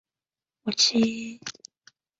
[0.65, 1.39] 四十七年。